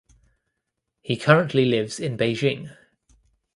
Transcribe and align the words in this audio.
He 1.03 1.15
currently 1.15 1.63
lives 1.65 1.99
in 1.99 2.17
Beijing. 2.17 2.75